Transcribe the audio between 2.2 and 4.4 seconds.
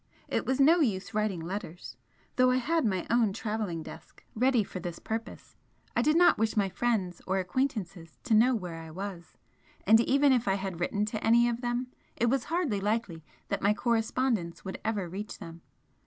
though I had my own travelling desk